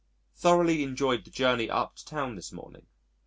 Thoroughly 0.35 0.81
enjoyed 0.81 1.25
the 1.25 1.29
journey 1.29 1.69
up 1.69 1.95
to 1.97 2.03
town 2.03 2.35
this 2.35 2.51
morning. 2.51 2.87